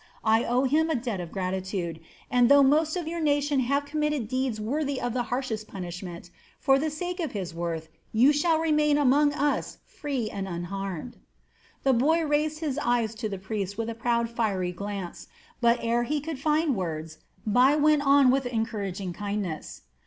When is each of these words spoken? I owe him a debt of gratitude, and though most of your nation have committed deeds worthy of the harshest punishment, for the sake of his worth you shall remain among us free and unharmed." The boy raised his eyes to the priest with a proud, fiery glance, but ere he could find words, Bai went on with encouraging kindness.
I 0.25 0.43
owe 0.43 0.63
him 0.63 0.89
a 0.89 0.95
debt 0.95 1.19
of 1.19 1.31
gratitude, 1.31 1.99
and 2.31 2.49
though 2.49 2.63
most 2.63 2.95
of 2.97 3.07
your 3.07 3.19
nation 3.21 3.59
have 3.59 3.85
committed 3.85 4.27
deeds 4.27 4.59
worthy 4.59 4.99
of 4.99 5.13
the 5.13 5.21
harshest 5.29 5.67
punishment, 5.67 6.31
for 6.59 6.79
the 6.79 6.89
sake 6.89 7.19
of 7.19 7.33
his 7.33 7.53
worth 7.53 7.87
you 8.11 8.33
shall 8.33 8.57
remain 8.57 8.97
among 8.97 9.31
us 9.33 9.77
free 9.85 10.27
and 10.27 10.47
unharmed." 10.47 11.17
The 11.83 11.93
boy 11.93 12.25
raised 12.25 12.61
his 12.61 12.79
eyes 12.79 13.13
to 13.13 13.29
the 13.29 13.37
priest 13.37 13.77
with 13.77 13.91
a 13.91 13.93
proud, 13.93 14.27
fiery 14.27 14.71
glance, 14.71 15.27
but 15.61 15.77
ere 15.83 16.01
he 16.01 16.19
could 16.19 16.39
find 16.39 16.75
words, 16.75 17.19
Bai 17.45 17.75
went 17.75 18.01
on 18.01 18.31
with 18.31 18.47
encouraging 18.47 19.13
kindness. 19.13 19.83